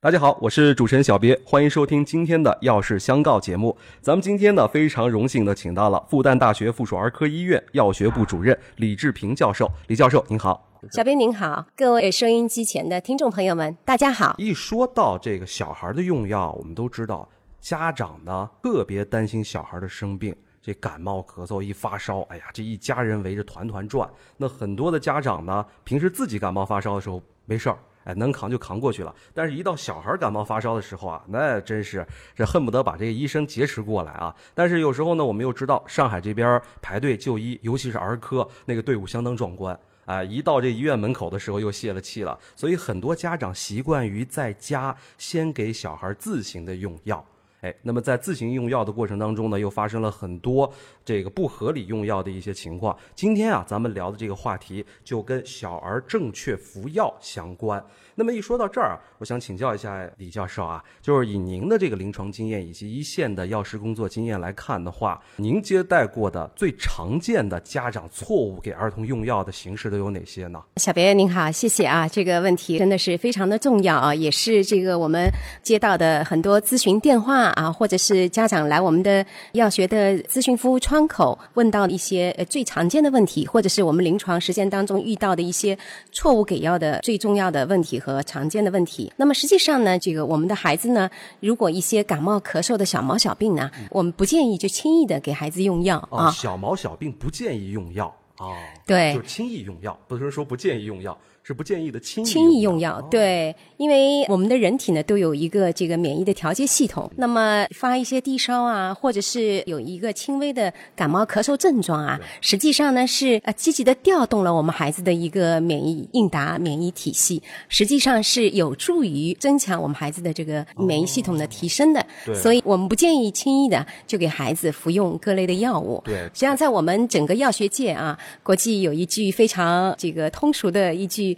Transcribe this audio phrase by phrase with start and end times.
[0.00, 3.76] 大家好，我是主持人小别，欢迎收听今天的《药事相告》节目。
[4.00, 9.68] 咱们今天呢，非常荣幸的请到了复旦大学附属儿科医院药学部主任李志平教授。
[9.88, 14.36] 李教授您好，小编您好，各位收音机前的听众朋友们，大家好。
[14.38, 17.28] 一说到这个小孩的用药，我们都知道
[17.60, 24.08] 家长呢特别担心小孩的生病，这感冒咳嗽一发烧，哎呀，这一家人围着团团转。
[24.36, 27.76] 那很多的家长呢，平时自己感冒发烧的时候没事儿。
[28.08, 34.34] 哎，能扛就扛过去了，但是，一到小孩感冒发烧的时候啊，那真是这恨不得把这个医生劫持过来啊！
[34.54, 47.22] 但是有时候呢，我们又知道上海这边排队就医，尤其是儿科那个队伍相当壮观啊，一到这医院门口的时候又泄了气了，所以很多家长习惯于在家先给小孩自行的用药。
[47.60, 50.72] 哎，那么在自行用药的过程当中呢，又发生了很多
[51.04, 52.96] 这个不合理用药的一些情况。
[53.16, 57.84] 今天啊，咱们聊的这个话题就跟小儿正确服药相关。
[58.18, 70.60] 那么一说到这儿啊，我想请教一下李教授啊，就是以您的这个临床经验以及一线的药师工作经验来看的话，您接待过的最常见的家长错误给儿童用药的形式都有哪些呢？
[70.78, 75.30] 小别您好，谢谢啊，这个问题真的是非常的重要啊，也是这个我们
[75.62, 77.28] 接到的很多咨询电话。
[77.28, 85.78] 啊，或者是家长来我们的药学的咨询服务窗口，问到一些呃最常见的问题，或者是我们临床实践当中遇到的一些
[86.10, 89.12] 错误给药的最重要的问题常见的问题。
[89.16, 91.08] 那么实际上呢，这个我们的孩子呢，
[91.40, 96.30] 如果一些感冒咳嗽的小毛小病呢，我们不建议就轻易的给孩子用药啊。
[96.30, 98.06] 小毛小病不建议用药
[98.36, 98.56] 啊，
[98.86, 101.16] 对，就是轻易用药，不是说不建议用药。
[101.48, 107.10] 是不建议的轻轻易用药，对，因为我们的人体呢都有一个这个免疫的调节系统。
[107.16, 122.06] 那么发一些低烧啊，或者是有一个轻微的感冒咳嗽症状啊，实际上呢是呃积极的调动了我们孩子的一个免疫应答免疫体系，实际上是有助于增强我们孩子的这个免疫系统的提升的。
[122.34, 126.02] 所以我们不建议轻易的就给孩子服用各类的药物。
[126.04, 131.37] 对，实际上在我们整个药学界啊，国际有一句非常这个通俗的一句。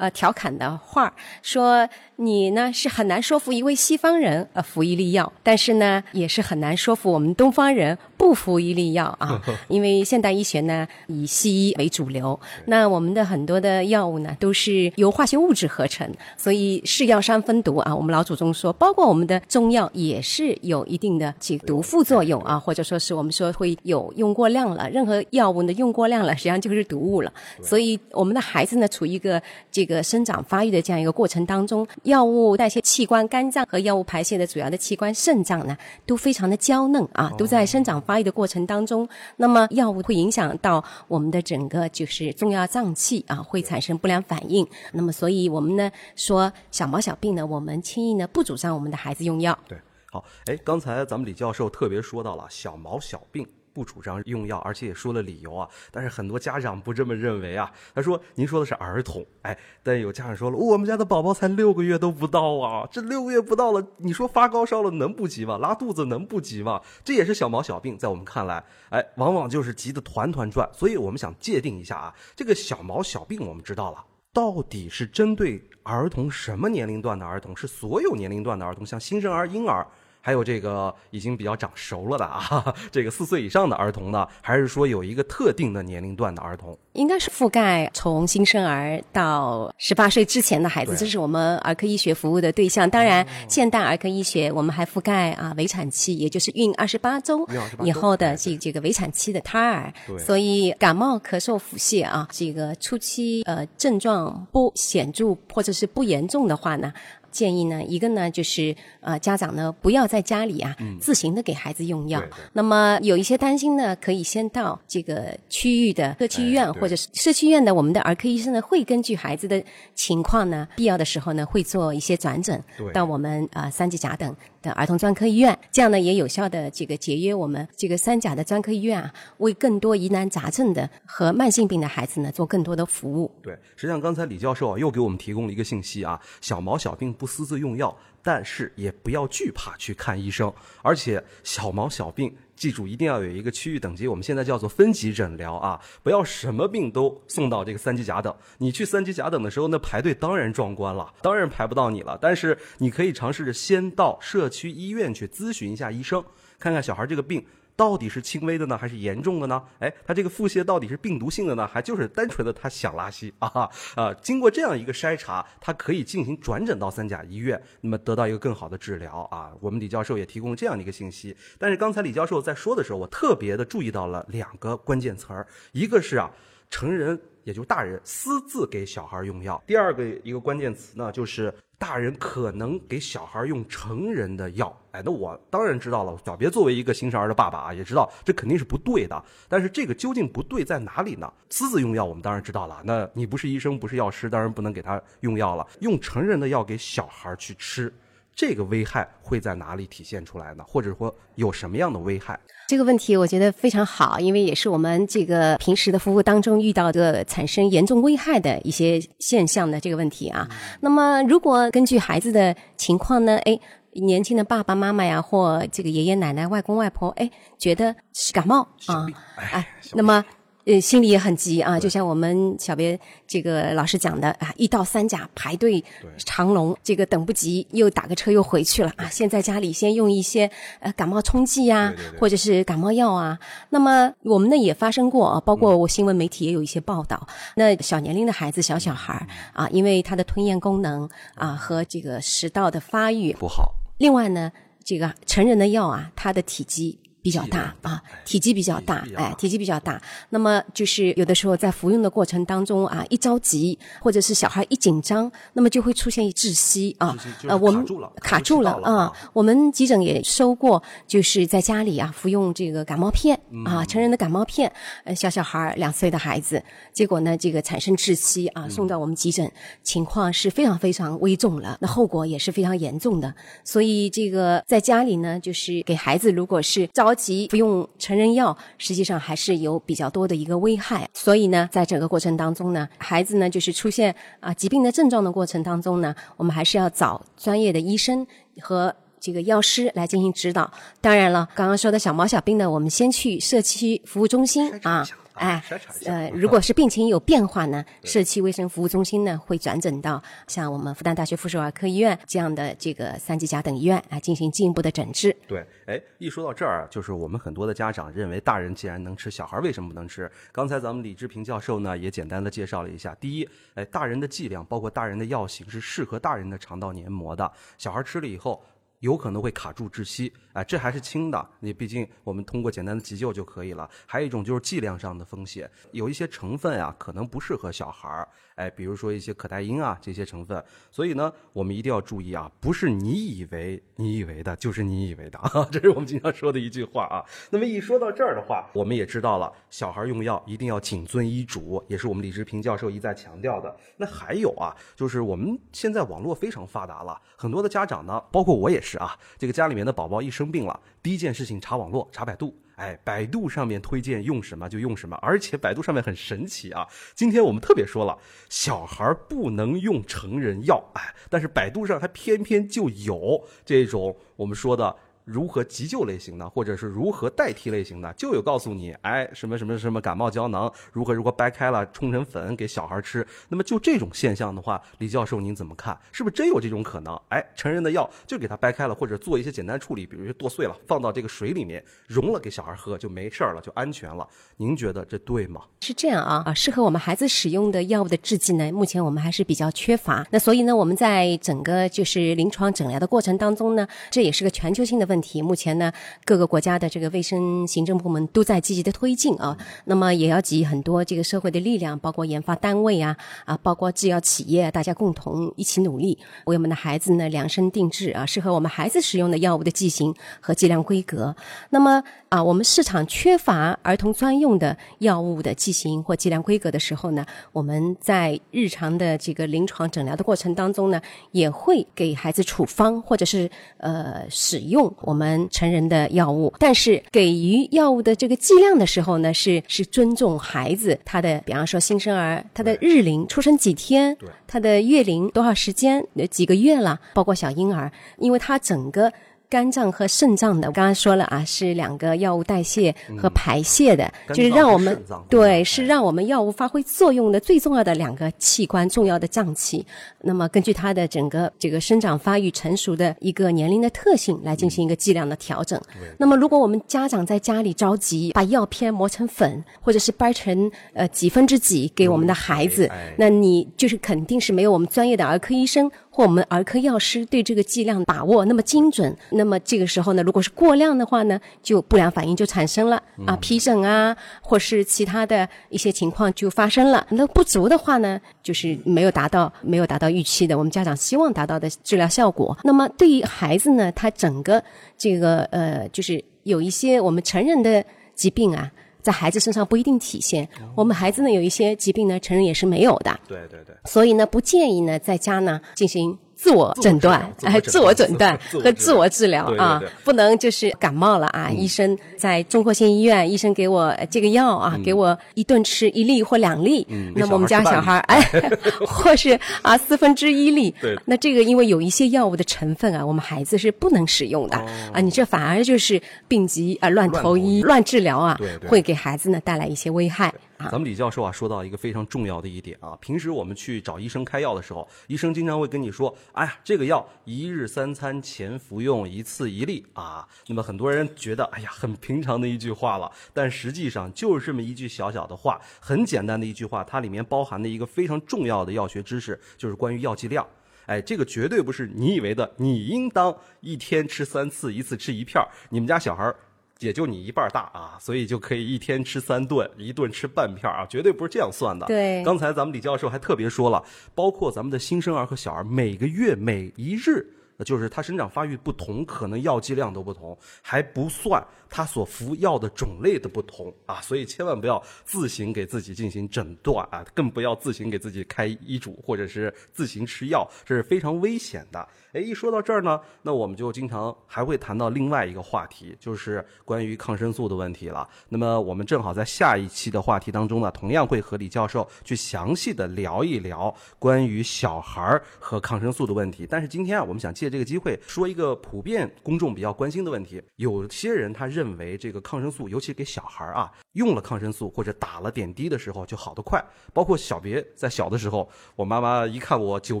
[0.00, 1.12] 呃，调侃的话
[1.42, 1.88] 说。
[2.22, 16.06] 你呢是很难说服一位西方人呃服一粒药，但是呢也是很难说服我们东方人不服一粒药啊， 因为现代医学呢以西医为主流，那我们的很多的药物呢都是由化学物质合成，
[16.36, 17.96] 所以是药三分毒啊。
[17.96, 27.32] 我们老祖宗说，包括我们的中药也是有一定的这个毒副作用啊，或者说是我们说会有用过量了，任何药物呢用过量了，实际上就是毒物了。
[27.62, 31.86] 所以我们的孩子呢处于一个这个生长发育的这样一个过程当中。
[32.02, 39.08] 药物代谢器官肝脏和药物排泄的主要的器官肾脏呢，都非常的娇嫩啊，都在生长发育的过程当中。
[39.36, 44.66] 那么药物会影响到我们的整个就是重要脏器啊，会产生不良反应。
[44.92, 49.58] 那么所以我们呢说小毛小病呢，我们轻易呢不主张我们的孩子用药。
[49.66, 49.78] 对，
[50.12, 53.46] 好，哎，刚才咱们李教授特别说到了小毛小病。
[53.72, 55.68] 不主张用药，而且也说了理由啊。
[55.90, 57.70] 但是很多家长不这么认为啊。
[57.94, 65.58] 他说：“您说的是儿童，哎，但有家长说了，我们家的宝宝才六个月都不到啊，这六个月不到了，你说发高烧了能不急吗？
[65.58, 66.80] 拉肚子能不急吗？
[67.04, 70.68] 这也是小毛小病，在我们看来，哎，往往就是急得团团转。
[70.72, 77.56] 所以我们想界定一下啊，这个小毛小病我们知道了，到底是针对儿童什么年龄段的儿童？
[77.56, 79.86] 是所有年龄段的儿童，像新生儿、婴儿。”
[80.20, 86.76] 还有这个已经比较长熟了的啊，这个四岁以上的儿童呢，还是说有一个特定的年龄段的儿童？
[86.94, 92.88] 应该是覆盖从新生儿到十八岁之前的孩子，这是我们儿科医学服务的对象。
[92.90, 97.48] 当然，现代儿科医学我们还覆盖啊围产期，也就是孕二十八周
[97.82, 99.92] 以后的这这个围产期的胎儿。
[100.18, 106.92] 所以感冒、咳嗽、腹泻啊，这个初期呃症状不显著或者是不严重的话呢。
[107.30, 112.22] 建议呢，一个呢就是呃家长呢不要在家里啊自行的给孩子用药。
[112.52, 119.62] 那么有一些担心呢，可以先到这个区域的社区医院或者是社区医院的我们的儿科医生呢，会根据孩子的
[119.94, 125.56] 情况呢，必要的时候呢会做一些转诊到我们啊三级甲等的儿童专科医院。
[125.70, 133.30] 这样呢也有效的这个节约我们这个三甲的专科医院啊，为更多疑难杂症的和慢性病的孩子呢做更多的服务。
[133.42, 137.14] 对，实际上刚才李教授啊又给我们提供了一个信息啊，小毛小病。
[137.20, 140.50] 不私自用药，但是也不要惧怕去看医生。
[140.80, 148.34] 而且小毛小病，记住一定要有一个区域等级，我们现在叫做分级诊疗啊，不要什么病都送到这个三级甲等。
[148.56, 152.18] 你去三级甲等的时候，那排队当然壮观了，当然排不到你了。
[152.18, 156.24] 但是你可以尝试着先到社区医院去咨询一下医生，
[156.58, 157.44] 看看小孩这个病。
[157.80, 159.62] 到底是轻微的呢，还是严重的呢？
[159.78, 163.66] 哎，他这个腹泻到底是病毒性的呢，还就是单纯的他想拉稀啊？
[163.94, 169.52] 啊，经过这样一个筛查，他可以进行转诊到三甲医院，那么得到一个更好的治疗啊。
[169.62, 171.34] 我们李教授也提供了这样的一个信息。
[171.58, 176.30] 但是刚才李教授在说的时候，我特别的注意到了两个关键词儿，一个是啊，
[176.68, 184.76] 成人也就是大人私自给小孩用药；第二个一个关键词呢，就是大人可能给小孩用成人的药。
[184.92, 189.24] 哎，那我当然知道了，小别作为一个新生儿的爸爸啊，也知道这肯定是不对的。
[189.48, 191.32] 但是这个究竟不对在哪里呢？
[191.48, 195.66] 私自用药我们当然知道了，那你不是医生，不是药师，当然不能给他用药了。
[195.80, 197.92] 用成人的药给小孩去吃。
[198.34, 200.64] 这个危害会在哪里体现出来呢？
[200.66, 202.38] 或者说有什么样的危害？
[202.68, 210.48] 这个问题我觉得非常好，因为也是我们这个平时的服务当中遇到的产生严重危害的一些现象的这个问题啊。
[210.80, 213.58] 那么，如果根据孩子的情况呢，哎，
[213.94, 219.06] 年轻的爸爸妈妈呀，或这个爷爷奶奶、外公外婆，哎，觉得是感冒啊，
[219.36, 220.24] 哎，那么。
[220.66, 225.82] 呃，心里也很急啊，就像我们小别这个老师讲的啊，一到三甲排队
[226.18, 229.08] 长龙，这个等不及，又打个车又回去了啊。
[229.08, 233.38] 现在家里先用一些呃感冒冲剂呀，或者是感冒药啊。
[233.70, 237.26] 那么我们呢也发生过啊，包括我新闻媒体也有一些报道。
[237.56, 244.52] 那小年龄的孩子，小小孩啊，因为他的吞咽功能啊和这个食道的发育不好，另外呢，
[244.84, 246.98] 这个成人的药啊，它的体积。
[247.22, 250.00] 比较大啊，体积比较大，哎，体积比较大。
[250.30, 257.16] 那么就是有的时候在服用的过程当中啊，一着急或者是小孩一紧张，那么就会出现窒息啊。
[257.48, 257.84] 呃，我们
[258.20, 259.12] 卡住了啊。
[259.32, 264.72] 我们急诊也收过，就是在家里啊服用这个感冒片啊，成人的感冒片，
[265.04, 266.62] 呃，小小孩两岁的孩子，
[266.92, 269.50] 结果呢这个产生窒息啊，送到我们急诊，
[269.82, 273.34] 情况是非常非常危重了，那后果也是非常严重的。
[273.64, 281.08] 所以这个在家里呢，就是给孩子如果是着着急不用成人药，实际上还是有比较多的一个危害。
[281.12, 288.24] 所以呢，在整个过程当中呢，孩子呢就是出现啊疾病的症状的过程当中呢，我们还是要找专业的医生
[288.60, 290.70] 和这个药师来进行指导。
[291.00, 295.04] 当然了，刚刚说的小毛小病呢，我们先去社区服务中心啊。
[295.40, 295.62] 哎，
[296.04, 305.34] 呃，如果是病情有变化呢， 社区卫生服务中心呢会转诊到像我们复旦大学附属儿科医院这样的这个三级甲等医院啊进行进一步的诊治。
[305.48, 310.30] 对，哎，一说到这儿，就是我们很多的家长认为大人既然能吃，小孩为什么不能吃？
[310.52, 318.62] 刚才咱们李志平教授呢也简单的介绍了一下，第一，哎，大人的剂量包括大人的药型是适合大人的肠道黏膜的，小孩吃了以后。
[319.00, 323.88] 有可能会卡住窒息，哎，这还是轻的，你毕竟我们通过简单的急救就可以了。
[324.06, 330.62] 还有一种就是剂量上的风险，有一些成分啊可能不适合小孩儿，哎，比如说一些可待因啊这些成分。
[330.90, 337.24] 所以呢，我们一定要注意啊，不是你以为你以为的，就是你以为的啊，这是我们经常说的一句话啊。
[337.48, 343.74] 那么一说到这儿的话，我们也知道了，小孩用药一定要谨遵医嘱，也是我们李志平教授一再强调的。
[343.96, 348.89] 那还有啊，就是我们现在网络非常发达了，很多的家长呢，包括我也是。
[348.90, 352.56] 是啊，这个家里面的宝宝一生病了，第一件事情查网络，查百度。
[352.74, 356.88] 哎，百度上面推荐用什么就用什么，而且百度上面很神奇啊。
[357.14, 364.96] 今天我们特别说了，小孩不能用成人药，哎，但是百度上它偏偏就有这种我们说的。
[365.30, 373.24] 如何急救类型的，或者是如何代替类型的，就有告诉你，哎，什么什么什么感冒胶囊，如何如何掰开了冲成粉给小孩吃。
[373.48, 375.96] 那么就这种现象的话，李教授您怎么看？
[376.10, 377.16] 是不是真有这种可能？
[377.28, 384.26] 哎，成人的药就给他掰开了，或者做一些简单处理，比如说剁碎了放到这个水里面溶了给小孩喝就没事了，就安全了。
[384.56, 385.62] 您觉得这对吗？
[385.80, 390.26] 是这样啊啊，适合我们孩子使用的药物的制剂呢，目前我们还是比较缺乏。
[390.32, 395.19] 那所以呢，我们在整个就是临床诊疗的过程当中呢，这也是个全球性的问。
[395.20, 395.92] 题目前呢，
[396.24, 399.56] 各个国家的这个卫生行政部门都在积极的推进啊。
[399.84, 411.34] 那么也要集很多这个社会的力量，包括研发单位啊啊，包括制药企业，大家共同一起努力，为我们的孩子呢量身定制啊，适合我们孩子使用的药物的剂型和剂量规格。
[411.70, 421.00] 那么啊，我们市场缺乏儿童专用的药物的剂型或剂量规格的时候呢，我们在日常的这个临床诊疗的过程当中呢，
[421.32, 426.52] 也会给孩子处方或者是呃使用我们成人的药物。
[426.58, 434.16] 但是给予药物的这个剂量的时候呢，是是尊重孩子他的，比方说新生儿他的日龄出生几天，
[434.46, 439.12] 他的月龄多少时间，几个月了，包括小婴儿，因为他整个。
[439.50, 444.96] 肝脏和肾脏的，我刚刚说了啊，是两个药物代谢和排泄的，肝就是让我们
[445.28, 449.84] 对，哎是让我们药物发挥作用的最重要的两个器官，重要的脏器。
[450.20, 455.80] 那么根据它的整个这个生长发育成熟的一个年龄的特性来进行一个剂量的调整。
[456.16, 465.90] 那么如果我们家长在家里着急把药片磨成粉，或者是掰成呃几分之几给我们的孩子，哎那你就是肯定是没有我们专业的儿科医生
[466.20, 469.16] 或我们儿科药师对这个剂量把握那么精准。
[469.30, 477.06] 那么这个时候呢，如果是过量的话呢，就不良反应就产生了啊，皮疹啊，或是其他的一些情况就发生了。
[477.08, 482.54] 那不足的话呢，就是没有达到没有达到预期的，我们家长希望达到的治疗效果。
[482.64, 484.62] 那么对于孩子呢，他整个
[484.98, 487.82] 这个呃，就是有一些我们成人的
[488.14, 488.70] 疾病啊。
[489.02, 493.18] 在孩子身上不一定体现，我们孩子呢有一些疾病呢，成人也是没有的。
[493.26, 508.22] 对对对，所以呢，不建议呢在家呢进行自我诊断，哎，自我诊断和自我治疗啊，不能就是感冒了啊，医生在综合性医院，医生给我呃这个药啊，给我一顿吃一粒或两粒，那么我们家小孩哎，
[508.88, 514.56] 或是啊四分之一粒对，那这个因为有一些药物的成分啊，我们孩子是不能使用的
[514.94, 520.28] 啊，你这反而就是病急啊乱投医、乱治疗啊会给孩子呢带来一些危害。
[520.28, 520.34] 啊。
[520.68, 530.26] 咱们李教授啊，说到一个非常重要的一点啊，平时我们去找医生开药的时候，医生经常会跟你说，哎呀，这个药一日三餐前服用一次一粒啊。
[530.48, 540.46] 那么很多人觉得，哎呀，很平常的一句话了，但实际上就是这么一句小小的话，很简单的一句话，它里面包含的一个非常重要的药学知识，就是关于药剂量。
[540.86, 545.48] 哎，这个绝对不是你以为的，你应当一天吃三次，一次吃一片儿。
[545.68, 546.34] 你们家小孩儿
[546.80, 551.86] 也就你一半大啊，所以就可以一天吃三顿，一顿吃半片儿啊，绝对不是这样算的。
[551.86, 553.82] 对刚才咱们李教授还特别说了，
[554.14, 557.34] 包括咱们的新生儿和小儿，每个月每一日。
[557.58, 571.88] 呃就是他生长发育不同，可能药剂量都不同，还不算他所服药的种类的不同啊，所以千万不要自行给自己进行诊断啊，更不要自行给自己开医嘱或者是自行吃药，这是非常危险的。
[572.12, 578.08] 哎，一说到这儿呢，那我们就经常还会谈到另外一个话题，就是关于抗生素的问题了。
[578.28, 586.44] 那么我们正好在下一期的话题当中呢，同样会和李教授去详细的聊一聊关于小孩儿和抗生素的问题。
[586.50, 590.42] 但是今天啊，我们想借这个机会说一个普遍公众比较关心的问题。
[590.56, 596.58] 有些人他认认为这个抗生素，尤其给小孩啊，用了抗生素或者打了点滴的时候就好得快。
[596.94, 600.00] 包括小别在小的时候，我妈妈一看我久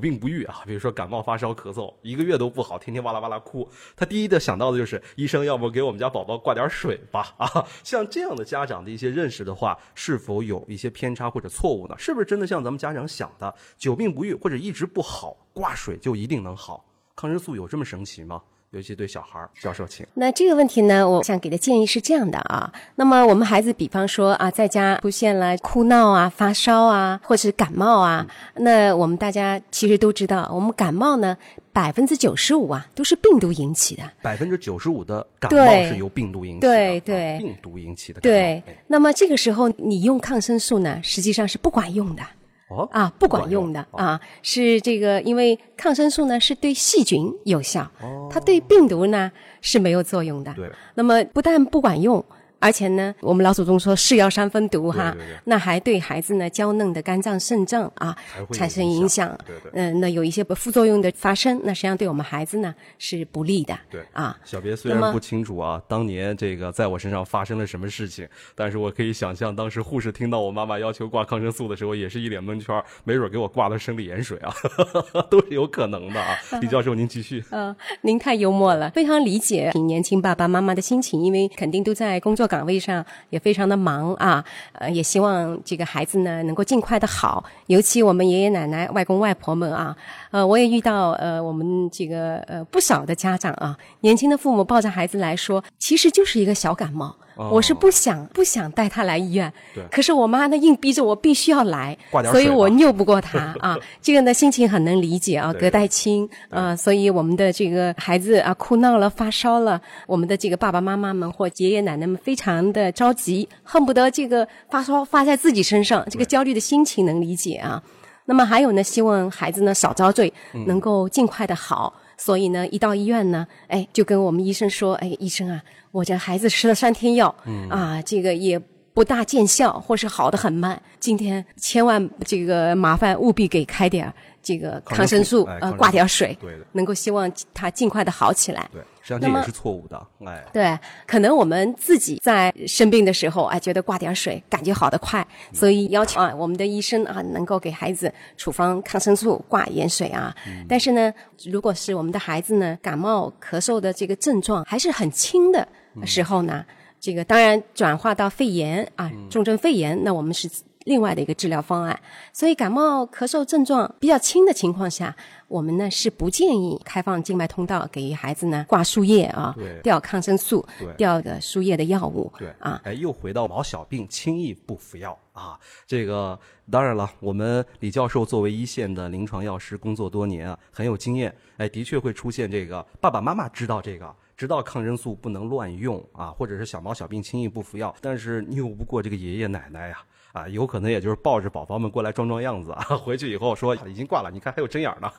[0.00, 7.66] 病不愈啊，比如说感冒发烧咳嗽，一个月都不好，天天哇啦哇啦哭，她第一的想到的就是医生，要不给我们家宝宝挂点水吧啊。
[7.84, 11.94] 像这样的家长的一些认识的话，是否有一些偏差或者错误呢？
[11.98, 16.82] 是不是真的像咱们家长想的，久病不愈或者一直不好，挂水就一定能好？
[17.14, 18.40] 抗生素有这么神奇吗？
[18.72, 20.06] 尤其对小孩儿，教授请。
[20.14, 22.72] 那这个问题呢，我想给的建议是这样的啊。
[22.94, 28.24] 那么我们孩子，比方说啊，在家出现了哭闹啊、发烧啊，或是感冒啊，
[28.54, 31.36] 那我们大家其实都知道，我们感冒呢，
[31.72, 34.04] 百分之九十五啊都是病毒引起的。
[34.22, 38.36] 百分之九十五的感冒是由病毒引起对对病毒引起的感冒。
[38.36, 42.22] 对哎，那么这个时候你用抗生素呢，实际上是不管用的。
[42.70, 43.98] 哦啊，不管用的哦。
[43.98, 47.90] 啊，是这个，因为抗生素呢是对细菌有效，
[48.30, 50.54] 它对病毒呢是没有作用的。
[50.54, 52.24] 对，那么不但不管用，
[52.60, 58.16] 而且呢，我们老祖宗说是药三分毒哈，对对对那还对孩子呢娇嫩的肝脏、肾脏啊
[58.52, 59.36] 产生影影响。
[59.46, 63.76] 对对嗯、那有一些副作用的发生，那实际上对我们孩子呢是不利的。
[63.90, 74.54] 对啊，小别虽然不清楚啊，当年这个在我身上发生了什么事情，但是我可以想象，当时护士听到我妈妈要求挂抗生素的时候，也是一脸蒙圈儿，没准给我挂了生理盐水啊，
[75.30, 76.36] 都是有可能的啊。
[76.60, 77.42] 李教授，您继续。
[77.50, 84.44] 嗯，您太幽默了，非常理解年轻爸爸妈妈的心情，因为肯定都在工作岗位上，也非常的忙啊。
[84.72, 89.96] 呃，也希望这个孩子呢能够尽快的好，尤其我们爷爷奶奶、外公外婆们啊，
[90.32, 97.14] 呃，我也遇到呃我们这个呃不少的家长啊，年轻的父母抱着孩子来说，其实就是一个小感冒。
[97.48, 101.96] 我是不想不想带他来医院，对可是我妈呢硬逼着我必须要来
[102.30, 103.78] 所以我拗不过他 啊。
[104.02, 117.82] 这个呢心情很能理解啊，隔代亲啊，所以我们的这个孩子啊哭闹了、发烧了，我们的这个爸爸妈妈们或爷爷奶奶们非常的着急，恨不得这个发烧发在自己身上，这个焦虑的心情能理解啊。
[118.26, 120.32] 那么还有呢，希望孩子呢少遭罪，
[120.66, 121.92] 能够尽快的好。
[122.22, 127.34] 所以呢，一到医院呢，哎，就跟我们医生说，哎，医生啊，我这孩子吃了三天药，
[127.70, 128.60] 啊，这个也
[128.92, 130.80] 不大见效，或是好的很慢。
[130.98, 134.12] 今天千万这个麻烦务必给开点儿
[134.42, 138.68] 这个抗抗生素呃挂点水，对的能够希望它尽快的好起来。
[138.72, 140.06] 对，实际上这也是错误的。
[140.24, 150.34] 哎，对，可能我们自己在生病的时候啊，觉得挂点水感觉好得快，所以要求啊，我们的医生啊能够给孩子处方抗生素、挂盐水啊。
[150.68, 151.12] 但是呢，
[151.44, 155.68] 如果是我们的孩子呢，感冒、咳嗽的这个症状还是很轻的
[156.06, 156.64] 时候呢，
[156.98, 160.48] 这个当然转化到肺炎啊，重症肺炎，那我们是。
[160.84, 162.00] 另外的一个治疗方案，
[162.32, 165.14] 所以感冒咳嗽症状比较轻的情况下，
[165.46, 172.32] 我们呢是不建议开放静脉通道给予孩子呢挂输液啊对，吊抗生素对、吊的输液的药物。
[172.38, 175.58] 对啊，哎，又回到毛小病轻易不服药啊。
[175.86, 176.38] 这个
[176.70, 181.34] 当然了，我们李教授作为一线的临床药师，工作多年啊，很有经验。
[181.58, 184.14] 哎，的确会出现这个爸爸妈妈知道这个。
[184.40, 189.98] 知道抗生素不能乱用啊，或者是小毛小病轻易不服药，但是拗不过这个爷爷奶奶呀、
[190.32, 195.12] 啊，有可能也就是抱着宝宝们过来装装样子啊，回去以后说已经挂了，你看还有针眼儿呢。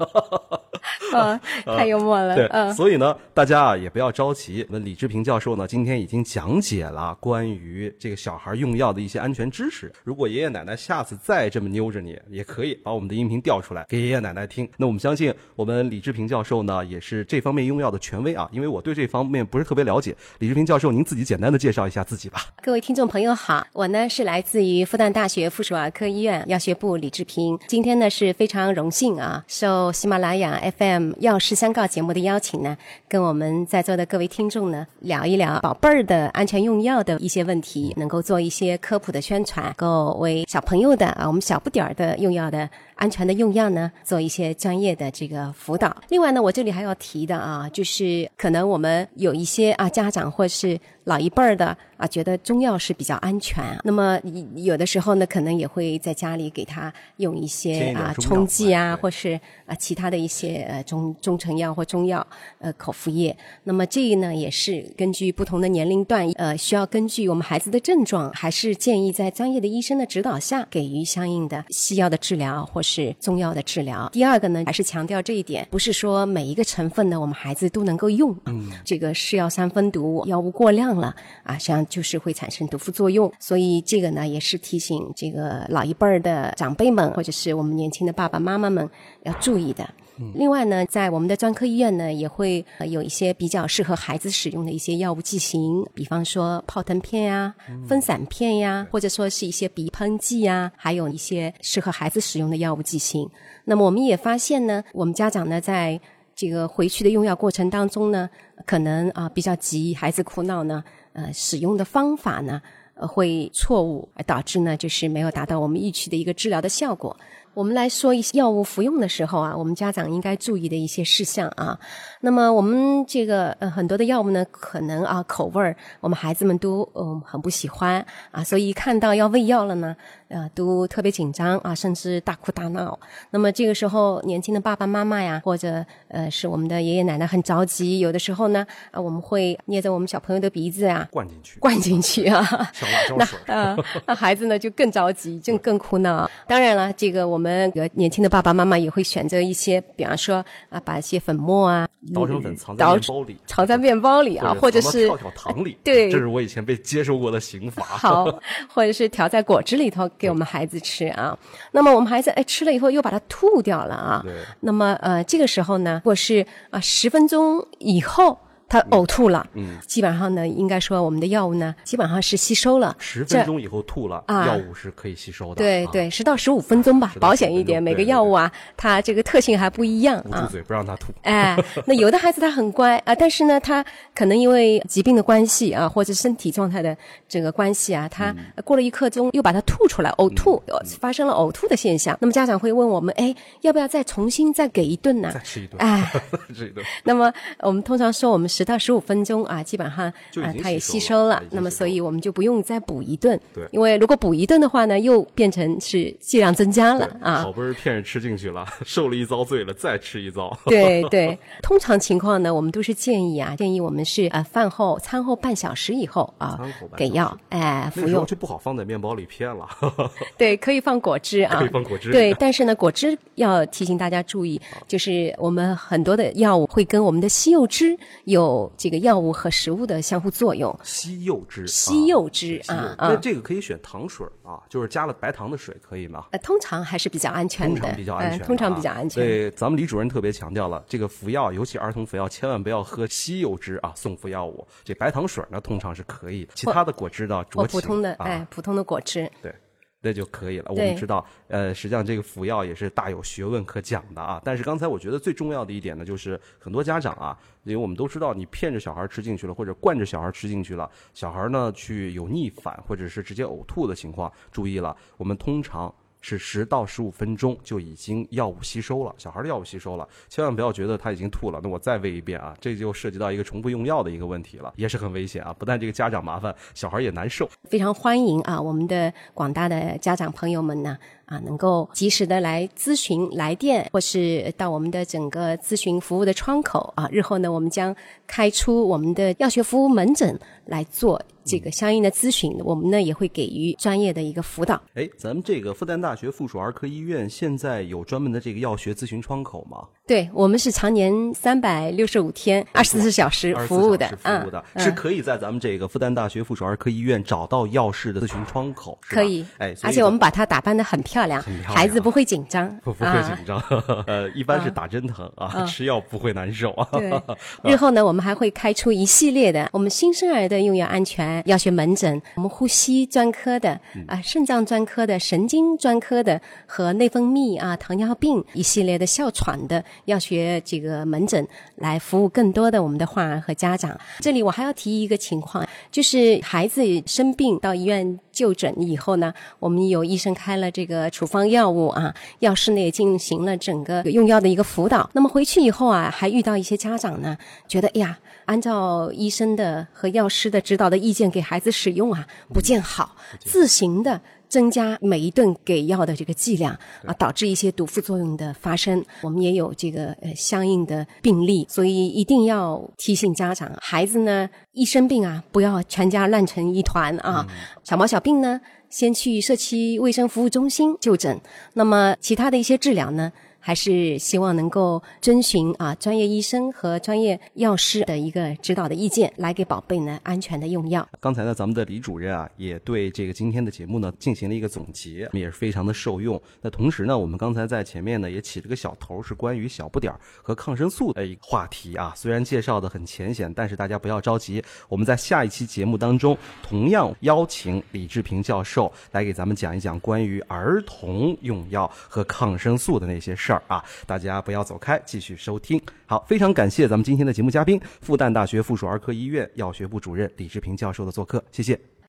[1.13, 2.33] 呃，太幽默了。
[2.37, 4.65] 对，嗯，所以呢，大家啊也不要着急。
[4.69, 9.91] 我们李志平教授呢，今天已经讲解了关于这个小孩用药的一些安全知识。
[10.05, 14.67] 如果爷爷奶奶下次再这么扭着你，也可以把我们的音频调出来给爷爷奶奶听。
[14.77, 18.49] 那我们相信，我们李志平教授呢，也是这方面用药的权威啊。
[18.53, 22.45] 因为我对这方面不是特别了解，李志平教授，您自己简单的介绍一下自己吧。
[22.63, 27.59] 各位听众朋友好，我呢是来自于复旦大学附属儿科医院药学部李志平。
[27.67, 32.77] 今天呢是非常荣幸啊，受喜马拉雅 FM 药师相告节目的邀请呢，
[33.09, 45.95] 跟我们在座的各位听众呢聊一聊宝贝儿的安全用药的一些问题，能够做一些科普的宣传，够为小朋友的啊我们小不点儿的用药的安全的用药呢做一些专业的这个辅导。
[46.07, 54.19] 另外呢，我这里还要提的啊，就是可能我们有一些啊家长或是老一辈儿的啊，觉得中药是比较安全，那么
[54.55, 62.25] 有的时候呢，可能也会在家里给他用一些啊冲剂啊，或是啊其他的一些呃中中成药或中药
[62.57, 63.37] 呃口服液。
[63.63, 74.09] 那么这个呢，也是根据不同的年龄段，呃，需要根据我们孩子的症状，还是建议在专业的医生的指导下，给予相应的西药的治疗或是中药的治疗。
[74.11, 78.35] 第二个呢，还是强调这一点，不是说每一个成分呢，我们孩子都能够用。
[78.47, 83.31] 嗯，这个是药三分毒，药物过量了啊，实际上就是会产生毒副作用。
[83.39, 88.89] 所以这个呢，也是提醒这个老一辈儿的长辈们，或者是我们年轻的爸爸妈妈们
[89.23, 89.87] 要注意的。
[90.35, 97.55] 另外呢，在我们的专科医院呢，也会呃有一些比较适合孩子使用的一些药物剂型，比方说泡腾片呀、
[97.87, 103.27] 分散片呀，或者说是一些鼻喷剂呀，还有一些适合孩子使用的药物剂型。
[103.65, 105.99] 那么我们也发现呢，我们家长呢在
[106.41, 108.27] 这个回去的用药过程当中呢，
[108.65, 112.59] 可能啊、比较急，孩子哭闹呢，呃，使用的方法呢。
[112.95, 117.15] 呃，会错误，而导致呢，就是没有达到我们预期的一个治疗的效果。
[117.53, 121.77] 我们来说一些药物服用的时候啊，我们家长应该注意的一些事项啊。
[122.21, 129.95] 那么我们这个呃很多的药物呢，可能啊口味儿我们孩子们都嗯、呃很不喜欢啊，所以一看到要喂药了呢，
[130.29, 132.97] 呃都特别紧张啊，甚至大哭大闹。
[133.31, 146.29] 那么这个时候，年轻的爸爸妈妈呀，或者呃是我们的爷爷奶奶很着急，有的时候呢啊我们会捏着我们小朋友的鼻子啊，灌进去，灌进去啊， 像辣椒 那那孩子呢就更着急，就更哭闹。
[146.47, 157.83] 当然了，这个我们呃年轻的爸爸妈妈也会选择一些，比方说啊，把一些粉末啊，捣成粉藏在面包里，藏在面包里啊，或者是糖里，对这是我以前被接受过的刑罚。
[157.83, 158.25] 好，
[158.67, 161.37] 或者是调在果汁里头给我们孩子吃啊。
[161.71, 164.33] 那么我们孩子哎吃了以后又把它吐掉了啊对。
[164.59, 168.37] 那么呃这个时候呢，如果是啊十分钟以后。
[168.71, 172.95] 他呕吐了，嗯，基本上呢，应该说我们的药物呢，基本上是吸收了。
[172.99, 175.55] 十分钟以后吐了，啊药物是可以吸收的。
[175.55, 177.83] 啊，对对，十到十五分钟吧，保险一点。
[177.83, 180.43] 每个药物啊，它这个特性还不一样啊。
[180.43, 181.11] 捂住嘴不让他吐。
[181.23, 183.83] 哎，那有的孩子他很乖啊，但是呢，他
[184.15, 186.95] 可能因为疾病的关系啊，或者身体状态的
[187.27, 192.17] 这个关系啊，他过了一刻钟又把它吐出来，呕吐，呃发生了呕吐的现象。
[192.21, 195.39] 那么家长会问我们，哎，要不要再重新再给一顿呢再？
[195.41, 196.09] 吃一顿，哎，
[196.55, 196.85] 吃一顿。
[197.03, 203.39] 那么我们通常说，我们十到十五分钟啊，基本上啊它也吸吸收了那么所以我们就不用再补一顿。
[203.53, 207.51] 对因为如果补一顿的话呢，又变成是剂量增加了啊好。
[207.51, 210.55] 不容易骗人吃进去了， 受了一遭罪了，再吃一遭。
[210.67, 216.59] 对对，通常情况呢，我们都是建议啊，建议我们是呃饭后、餐后半小时以后啊
[216.95, 218.25] 给药哎服用。
[218.25, 219.67] 就不好放在面包里骗了。
[220.37, 230.77] 对，可以放果汁啊，可以放果汁对，但是呢，果汁要提醒大家注意，就是我们很多的药物会跟我们的西柚汁有有这个药物和食物的相互作用。
[230.83, 236.25] 西柚汁，西柚汁啊那啊，这个可以选糖水啊，就是加了白糖的水，可以吗？
[236.31, 239.23] 呃，通常还是比较安全的，通常比较安全通常比较安全。
[239.23, 244.67] 对，咱们李主任特别强调了，这个服药，尤其儿童服药，千万不要喝西柚汁啊，送服药物。
[244.83, 249.29] 这白糖水呢，通常是可以的，其他的果汁呢，或酌情普通的啊、哎，普通的果汁。
[249.41, 249.53] 对。
[250.01, 250.65] 那就可以了。
[250.69, 254.41] 我们知道，呃，实际上这个服药也是大有学问可讲的啊。
[254.43, 265.93] 但是刚才我觉得最重要的一点呢，就是很多家长啊，因为我们都知道，你骗着小孩吃进去了，或者惯着小孩吃进去了，小孩呢去有逆反或者是直接呕吐的情况，注意了，我们通常。
[266.21, 275.53] 是十到十五分钟就已经药物吸收了，小孩的药物吸收了，千万不要觉得他已经吐了，那我再喂一遍啊，这就涉及到一个重复用药的一个问题了，也是很危险啊！
[275.57, 277.49] 不但这个家长麻烦，小孩也难受。
[277.63, 280.97] 非常欢迎啊，我们的广大的家长朋友们呢，
[281.39, 287.07] 能够及时的来咨询来电，或是到我们的整个咨询服务的窗口啊。
[287.11, 287.95] 日后呢，我们将
[288.27, 294.81] 开出我们的药学服务门诊来做这个相应的咨询，我们呢也会给予专业的一个辅导。
[294.93, 299.87] 哎，咱们这个复旦大学附属儿科医院现在有专门的这个药学咨询窗口吗？
[300.07, 313.61] 对我们是常年三百六十五天、二十四小时服务的服务的，嗯是可以在咱们这个复旦大学附属儿科医院找到药师的咨询窗口，可以，哎，而且我们把它打扮的很漂亮，很漂亮孩子不会紧张，不不会啊紧张，
[314.07, 316.71] 呃，一般是打针疼啊，吃药不会难受。
[316.81, 316.87] 啊。
[316.91, 317.21] 对，
[317.63, 333.95] 日后呢，我们还会开出一系列的我们新生儿的用药安全药学门诊，我们呼吸专科的啊、肾脏专科的、神经专科的和内分泌啊、糖尿病一系列的哮喘的药学这个门诊，来服务更多的我们的患儿和家长。
[334.19, 345.09] 这里我还要提一个情况，就是孩子生病到医院就诊以后呢，我们有医生开了这个处方药物啊，药师呢也进行了整个用药的一个辅导。
[345.13, 354.21] 那么回去以后啊，还遇到一些家长呢，觉得哎呀，按照医生的和药师的指导的意见给孩子使用啊，不见好，自行的。
[354.51, 359.03] 增加每一顿给药的这个剂量啊，导致一些毒副作用的发生。
[359.21, 367.47] 我们也有这个呃相应的病例，所以一定要提醒家长，孩子呢一生病啊，不要全家乱成一团啊。
[367.83, 368.59] 小毛小病呢，
[368.89, 371.39] 先去社区卫生服务中心就诊。
[371.73, 373.31] 那么其他的一些治疗呢？
[373.61, 381.07] 还是希望能够遵循啊专业医生和专业药师的一个指导的意见，来给宝贝呢安全的用药。
[381.19, 386.41] 刚才呢，咱们的李主任啊，也对这个今天的节目呢进行了一个总结，也是非常的受用。
[386.61, 392.13] 那同时呢，我们刚才在前面呢也起了个小头，是关于小不点儿和抗生素的一个话题啊。
[392.15, 403.83] 虽然介绍的很浅显，但是大家不要着急，我们在下一期节目当中同样邀请李志平教授来给咱们讲一讲关于儿童用药和抗生素的那些事事儿啊。
[404.05, 405.81] 大家不要走开，继续收听。
[406.05, 411.91] 好，非常感谢咱们今天的节目嘉宾，复旦大学附属儿科医院药学部主任李志平教授的做客，谢谢。